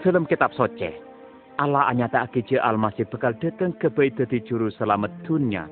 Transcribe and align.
Dalam 0.00 0.24
kitab 0.24 0.56
soce, 0.56 0.96
Allah 1.60 1.84
anyata 1.92 2.24
je 2.32 2.56
almasih 2.56 3.04
bekal 3.12 3.36
datang 3.36 3.76
ke 3.76 3.92
bait 3.92 4.16
dadi 4.16 4.40
juru 4.40 4.72
selamat 4.72 5.12
dunia. 5.28 5.68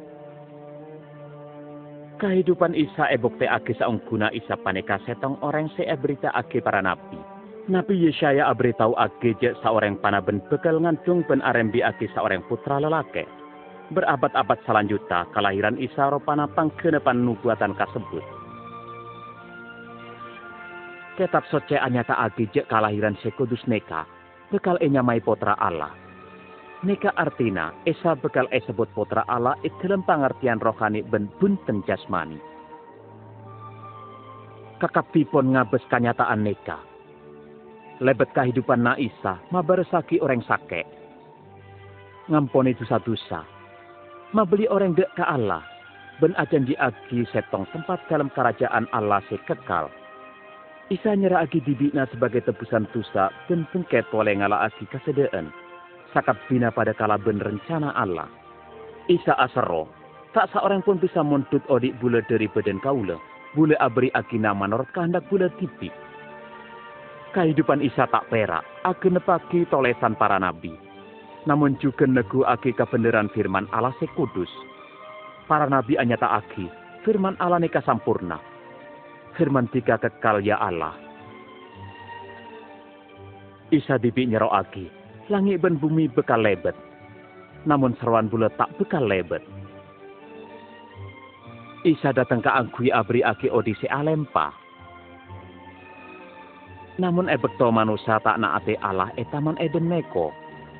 Kehidupan 2.20 2.76
Isa 2.76 3.08
ebokte 3.08 3.48
ake 3.48 3.72
saungguna 3.80 4.28
Isa 4.36 4.60
paneka 4.60 5.00
setong 5.08 5.40
orang 5.40 5.72
se 5.72 5.88
berita 5.96 6.28
ake 6.36 6.60
para 6.60 6.84
nabi. 6.84 7.16
Nabi 7.72 8.04
Yesaya 8.04 8.52
aberitahu 8.52 8.92
ake 9.00 9.32
je 9.40 9.56
seorang 9.64 9.96
panaben 9.96 10.44
bekal 10.52 10.76
ngantung 10.76 11.24
ben 11.24 11.40
arembi 11.40 11.80
ake 11.80 12.12
seorang 12.12 12.44
putra 12.52 12.76
lelaki. 12.76 13.24
Berabad-abad 13.96 14.60
selanjutnya 14.68 15.24
kelahiran 15.32 15.80
Isa 15.80 16.12
ropana 16.12 16.44
pangkenepan 16.52 17.24
nubuatan 17.24 17.72
kasebut. 17.72 18.24
Kitab 21.16 21.48
soce 21.48 21.80
anyata 21.80 22.12
ake 22.28 22.52
je 22.52 22.60
kelahiran 22.68 23.16
sekudus 23.24 23.64
neka 23.64 24.17
bekal 24.48 24.80
enyamai 24.80 25.20
potra 25.20 25.56
Allah. 25.60 25.92
Nika 26.86 27.10
artina, 27.18 27.74
esa 27.82 28.14
bekal 28.14 28.46
esebut 28.54 28.86
potra 28.94 29.26
Allah 29.26 29.58
it 29.66 29.74
dalam 29.82 30.06
pengertian 30.06 30.62
rohani 30.62 31.02
ben 31.02 31.26
bunten 31.42 31.82
jasmani. 31.84 32.38
Kakapipon 34.78 35.58
ngabes 35.58 35.82
kanyataan 35.90 36.46
neka. 36.46 36.78
Lebet 37.98 38.30
kehidupan 38.30 38.86
na 38.86 38.94
isa, 38.94 39.42
mabaresaki 39.50 40.22
orang 40.22 40.38
sake. 40.46 40.86
Ngamponi 42.30 42.78
dosa-dosa. 42.78 43.42
Mabeli 44.30 44.70
orang 44.70 44.94
dek 44.94 45.10
ke 45.18 45.24
Allah. 45.26 45.66
Ben 46.22 46.30
ajan 46.38 46.62
diagi 46.62 47.26
setong 47.34 47.66
tempat 47.74 48.06
dalam 48.06 48.30
kerajaan 48.30 48.86
Allah 48.94 49.18
sekekal. 49.26 49.90
Isa 50.88 51.12
nyerah 51.12 51.44
agi 51.44 51.60
dibina 51.60 52.08
sebagai 52.08 52.40
tebusan 52.48 52.88
tusa 52.96 53.28
dan 53.44 53.68
pengket 53.68 54.08
oleh 54.16 54.40
ngala 54.40 54.72
agi 54.72 54.88
kasedaan. 54.88 55.52
Sakap 56.16 56.40
bina 56.48 56.72
pada 56.72 56.96
kala 56.96 57.20
ben 57.20 57.36
rencana 57.44 57.92
Allah. 57.92 58.24
Isa 59.04 59.36
asero, 59.36 59.84
tak 60.32 60.48
seorang 60.48 60.80
pun 60.80 60.96
bisa 60.96 61.20
montut 61.20 61.60
odik 61.68 61.92
bule 62.00 62.24
dari 62.24 62.48
badan 62.48 62.80
kaula. 62.80 63.20
Bule 63.52 63.76
abri 63.76 64.08
agi 64.16 64.40
nama 64.40 64.64
norot 64.64 64.88
kehendak 64.96 65.28
bule 65.28 65.52
tipi. 65.60 65.92
Kehidupan 67.36 67.84
Isa 67.84 68.08
tak 68.08 68.24
perak, 68.32 68.64
agi 68.88 69.12
nepaki 69.12 69.68
tolesan 69.68 70.16
para 70.16 70.40
nabi. 70.40 70.72
Namun 71.44 71.76
juga 71.84 72.08
negu 72.08 72.48
agi 72.48 72.72
kebenaran 72.72 73.28
firman 73.36 73.68
Allah 73.76 73.92
sekudus. 74.00 74.48
Para 75.44 75.68
nabi 75.68 76.00
anyata 76.00 76.40
agi, 76.40 76.64
firman 77.04 77.36
Allah 77.44 77.60
neka 77.60 77.84
sampurna 77.84 78.47
firman 79.38 79.70
tiga 79.70 79.94
kekal 80.02 80.42
ya 80.42 80.58
Allah. 80.58 80.98
Isa 83.70 83.94
dibi 84.02 84.26
nyero 84.26 84.50
agi, 84.50 84.90
langit 85.30 85.62
ben 85.62 85.78
bumi 85.78 86.10
bekal 86.10 86.42
lebet. 86.42 86.74
Namun 87.62 87.94
seruan 88.02 88.26
bulat 88.26 88.50
tak 88.58 88.74
bekal 88.76 89.06
lebet. 89.06 89.40
Isa 91.86 92.10
datang 92.10 92.42
ke 92.42 92.50
angkui 92.50 92.90
abri 92.90 93.22
agi 93.22 93.46
odisi 93.46 93.86
alempa. 93.86 94.50
Namun 96.98 97.30
ebekto 97.30 97.70
manusia 97.70 98.18
tak 98.18 98.42
naate 98.42 98.74
Allah 98.82 99.14
etaman 99.14 99.54
eden 99.62 99.86
neko. 99.86 100.34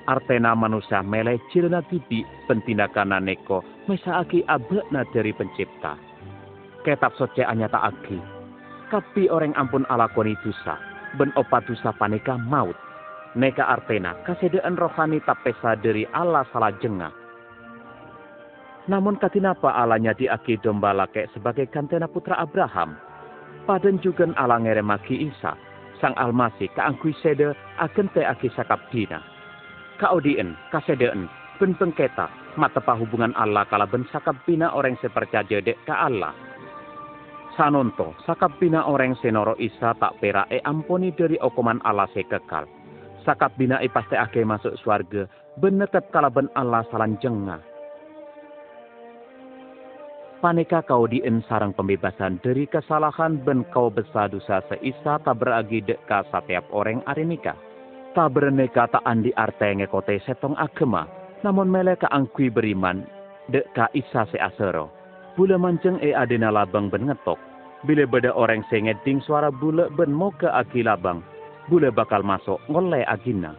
Artena 0.09 0.57
manusia 0.57 1.05
mele 1.05 1.39
cilena 1.53 1.85
tibi 1.87 2.27
pentindakan 2.49 3.15
neko 3.23 3.63
mesa 3.87 4.25
agi 4.25 4.43
abekna 4.49 5.07
dari 5.15 5.31
pencipta. 5.31 5.95
Ketap 6.83 7.13
soce 7.21 7.45
anyata 7.45 7.93
agi, 7.93 8.17
kapi 8.89 9.29
orang 9.29 9.53
ampun 9.55 9.85
alakoni 9.93 10.35
dosa, 10.41 10.81
ben 11.21 11.33
opat 11.37 11.69
dosa 11.69 11.93
panika 11.95 12.37
maut. 12.37 12.77
Neka 13.37 13.61
artena 13.61 14.17
kasedaan 14.25 14.81
rohani 14.81 15.21
tapesa 15.23 15.77
dari 15.77 16.09
Allah 16.17 16.49
salah 16.49 16.73
jengah. 16.81 17.13
Namun 18.89 19.21
katinapa 19.21 19.77
alanya 19.77 20.17
diaki 20.17 20.57
domba 20.65 20.97
lake 20.97 21.29
sebagai 21.37 21.69
kantena 21.69 22.09
putra 22.09 22.41
Abraham. 22.41 22.97
Padan 23.69 24.01
juga 24.01 24.25
ala 24.41 24.57
ngeremaki 24.57 25.29
Isa, 25.29 25.53
sang 26.01 26.17
almasi 26.17 26.73
kaangkui 26.73 27.13
sede 27.21 27.53
akan 27.77 28.09
te 28.17 28.25
aki 28.25 28.49
sakap 28.57 28.81
dina. 28.89 29.21
Kaudien, 30.01 30.57
kasedaan, 30.73 31.29
ben 31.61 31.77
pengketa, 31.77 32.33
mata 32.57 32.81
hubungan 32.97 33.37
Allah 33.37 33.69
kala 33.69 33.85
ben 33.85 34.09
sakap 34.09 34.41
bina 34.49 34.73
orang 34.73 34.97
sepercaya 35.05 35.61
dek 35.61 35.77
ke 35.85 35.93
Allah 35.93 36.48
sanonto 37.59 38.15
sakap 38.23 38.55
bina 38.63 38.87
orang 38.87 39.19
senoro 39.19 39.59
isa 39.59 39.91
tak 39.99 40.15
pera 40.23 40.47
e 40.47 40.63
amponi 40.63 41.11
dari 41.11 41.35
okoman 41.43 41.83
Allah 41.83 42.07
kekal. 42.15 42.71
Sakap 43.27 43.59
bina 43.59 43.83
e 43.83 43.91
pasti 43.91 44.15
ake 44.15 44.47
masuk 44.47 44.79
swarga, 44.79 45.27
benetep 45.59 46.07
kalaben 46.15 46.47
Allah 46.55 46.87
salan 46.95 47.19
jengah. 47.19 47.59
Paneka 50.39 50.87
kau 50.87 51.11
dien 51.11 51.43
sarang 51.51 51.75
pembebasan 51.75 52.39
dari 52.39 52.71
kesalahan 52.71 53.43
ben 53.43 53.67
kau 53.75 53.91
besar 53.91 54.31
dosa 54.31 54.63
seisa 54.71 55.19
tak 55.19 55.43
beragi 55.43 55.83
deka 55.83 56.23
setiap 56.31 56.63
orang 56.71 57.03
arinika. 57.11 57.59
Tak 58.15 58.39
bereneka 58.39 58.87
tak 58.87 59.03
andi 59.03 59.35
artenge 59.35 59.91
kote 59.91 60.23
setong 60.23 60.55
agama, 60.55 61.11
namun 61.43 61.67
meleka 61.67 62.07
angkui 62.15 62.55
beriman 62.55 63.03
deka 63.51 63.91
isa 63.99 64.31
se 64.31 64.39
asero. 64.39 64.95
Bula 65.35 65.59
manceng 65.59 65.99
e 65.99 66.15
adena 66.15 66.55
labang 66.55 66.87
ben 66.87 67.11
ngetok 67.11 67.48
Bila 67.87 68.11
beda 68.11 68.35
orang 68.35 68.67
sengeding 68.67 69.23
suara 69.23 69.55
bule 69.55 69.87
ben 69.95 70.11
mau 70.11 70.35
ke 70.35 70.51
aki 70.51 70.83
labang, 70.83 71.23
bule 71.71 71.95
bakal 71.95 72.27
masuk 72.27 72.59
ngoleh 72.67 73.07
agina. 73.07 73.55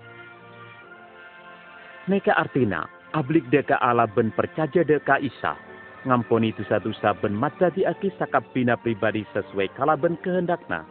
Neka 2.12 2.36
artina, 2.36 2.84
ablik 3.16 3.48
deka 3.48 3.80
ala 3.80 4.12
ben 4.12 4.36
percaja 4.36 4.84
deka 4.84 5.24
isa, 5.24 5.56
ngamponi 6.04 6.52
dosa-dosa 6.52 7.16
ben 7.16 7.32
mata 7.32 7.72
di 7.72 7.88
aki 7.88 8.12
sakap 8.20 8.44
bina 8.52 8.76
pribadi 8.76 9.24
sesuai 9.32 9.72
kala 9.80 9.96
ben 9.96 10.20
kehendakna. 10.20 10.84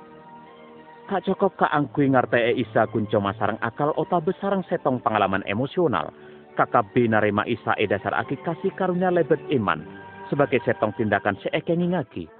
Tak 1.12 1.28
cukup 1.28 1.52
ka 1.60 1.68
angkui 1.68 2.08
e 2.08 2.52
isa 2.64 2.88
kunco 2.88 3.20
masarang 3.20 3.60
akal 3.60 3.92
ota 4.00 4.24
besarang 4.24 4.64
setong 4.72 5.04
pengalaman 5.04 5.44
emosional. 5.44 6.12
Kakak 6.56 6.96
bina 6.96 7.20
rema 7.20 7.44
isa 7.44 7.76
e 7.76 7.84
dasar 7.84 8.16
aki 8.16 8.40
kasih 8.40 8.72
karunia 8.72 9.12
lebet 9.12 9.40
iman 9.52 9.84
sebagai 10.32 10.60
setong 10.64 10.96
tindakan 10.96 11.36
seekengi 11.40 11.92
ngaki 11.92 12.37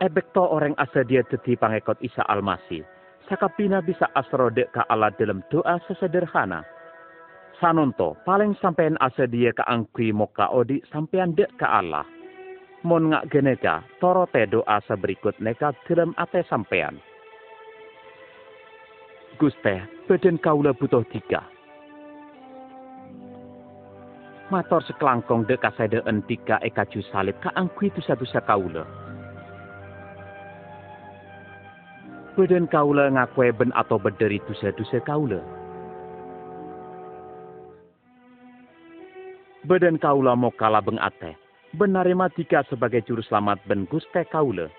ebekto 0.00 0.42
orang 0.48 0.72
asa 0.80 1.04
dia 1.04 1.20
teti 1.28 1.54
pangekot 1.54 2.00
Isa 2.00 2.24
Almasih. 2.26 2.82
Sakapina 3.28 3.84
bisa 3.84 4.08
asrode 4.16 4.66
ka 4.74 4.82
Allah 4.90 5.14
dalam 5.14 5.44
doa 5.52 5.78
sesederhana. 5.86 6.64
Sanonto, 7.60 8.16
paling 8.24 8.56
sampean 8.58 8.96
asa 8.98 9.28
dia 9.28 9.52
ka 9.52 9.62
angkui 9.68 10.10
moka 10.10 10.48
odi 10.50 10.80
sampean 10.90 11.36
dek 11.36 11.52
ka 11.60 11.68
Allah. 11.68 12.08
Mon 12.80 13.12
ngak 13.12 13.28
geneka, 13.28 13.84
toro 14.00 14.24
te 14.32 14.48
doa 14.48 14.80
seberikut 14.88 15.36
neka 15.38 15.76
dalam 15.84 16.16
ate 16.16 16.40
sampean. 16.48 16.96
Guste, 19.36 19.84
beden 20.08 20.40
kaula 20.40 20.72
butuh 20.72 21.04
tiga. 21.12 21.44
Mator 24.48 24.82
sekelangkong 24.82 25.46
dek 25.46 25.62
kasedeen 25.62 26.24
tiga 26.26 26.58
eka 26.64 26.82
salib 27.12 27.36
ka 27.44 27.52
angkui 27.54 27.92
tusa-tusa 27.94 28.42
kaula. 28.42 28.99
Badan 32.38 32.70
kaula 32.70 33.10
ngakwe 33.10 33.50
ben 33.50 33.74
atau 33.74 33.98
berderi 33.98 34.38
dosa-dosa 34.46 35.02
kaula. 35.02 35.42
Badan 39.66 39.98
kaula 39.98 40.38
mau 40.38 40.54
kalah 40.54 40.80
beng 40.80 40.96
ate, 41.02 41.34
benari 41.74 42.14
matika 42.14 42.62
sebagai 42.70 43.02
juru 43.04 43.20
selamat 43.26 43.58
ben 43.66 43.84
guste 43.90 44.22
kaula. 44.30 44.70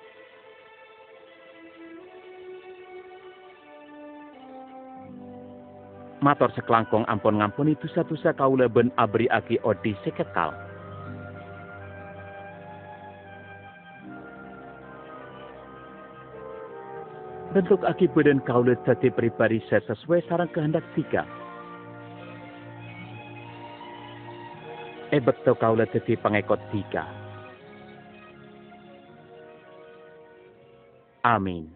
Mator 6.22 6.54
sekelangkong 6.54 7.10
ampun 7.10 7.42
ngampuni 7.42 7.74
dosa-dosa 7.82 8.32
kaula 8.38 8.70
ben 8.70 8.94
abri 8.96 9.26
aki 9.28 9.60
odi 9.66 9.98
sekekal. 10.06 10.71
Bentuk 17.52 17.84
badan 17.84 18.40
kaulet 18.48 18.80
tadi 18.88 19.12
pribadi 19.12 19.60
saya 19.68 19.84
sesuai 19.92 20.24
sarang 20.28 20.48
kehendak 20.56 20.84
tiga. 20.96 21.28
Ebek 25.12 25.44
to 25.44 25.52
kaulet 25.60 25.92
tadi 25.92 26.16
pengekot 26.16 26.60
tiga. 26.72 27.04
Amin. 31.28 31.68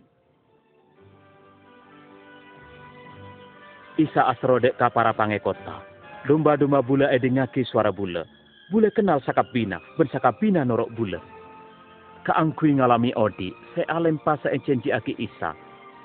Isa 4.00 4.27
asrodek 4.31 4.80
ka 4.80 4.89
para 4.92 5.12
pangekota. 5.16 5.83
Domba-domba 6.25 6.81
bula 6.81 7.07
edengaki 7.13 7.62
suara 7.63 7.94
bula. 7.94 8.25
Bula 8.74 8.89
kenal 8.89 9.22
sakap 9.22 9.54
bina, 9.54 9.77
ben 9.94 10.10
sakap 10.10 10.42
bina 10.42 10.66
norok 10.66 10.89
bula. 10.98 11.35
Kaangkui 12.25 12.81
ngalami 12.81 13.13
odi, 13.13 13.54
se 13.77 13.86
alempa 13.86 14.33
encenji 14.50 14.89
aki 14.89 15.13
isa, 15.22 15.54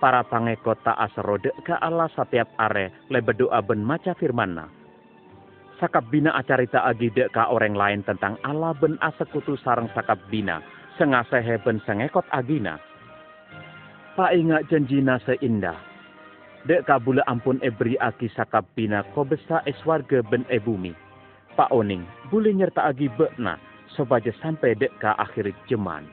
para 0.05 0.20
pangekot 0.20 0.76
ta 0.84 0.93
asrode 1.00 1.49
ka 1.64 1.81
Allah 1.81 2.12
setiap 2.12 2.52
are 2.61 2.93
le 3.08 3.19
berdoa 3.25 3.64
ben 3.64 3.81
maca 3.81 4.12
firmanna. 4.12 4.69
Sakap 5.81 6.12
bina 6.12 6.37
acarita 6.37 6.84
agi 6.84 7.08
dek 7.08 7.32
ka 7.32 7.49
orang 7.49 7.72
lain 7.72 8.05
tentang 8.05 8.37
Allah 8.44 8.76
ben 8.76 9.00
asekutu 9.00 9.56
sarang 9.64 9.88
sakap 9.96 10.20
bina, 10.28 10.61
sengasehe 11.00 11.56
ben 11.64 11.81
sengekot 11.88 12.28
agina. 12.28 12.76
Pa 14.12 14.37
ingat 14.37 14.69
janjina 14.69 15.17
seindah, 15.25 15.81
dek 16.69 16.84
kabula 16.84 17.25
ampun 17.25 17.64
ebri 17.64 17.96
aki 17.96 18.28
sakap 18.37 18.69
bina 18.76 19.08
ko 19.17 19.25
besa 19.25 19.64
eswarga 19.64 20.20
ben 20.28 20.44
e 20.52 20.61
bumi. 20.61 20.93
Pak 21.56 21.72
Oning, 21.72 22.05
boleh 22.28 22.52
nyerta 22.52 22.84
agi 22.88 23.08
bekna, 23.08 23.56
sobaja 24.00 24.32
sampai 24.41 24.73
dek 24.81 24.97
ka 24.97 25.12
akhir 25.20 25.52
jeman. 25.69 26.08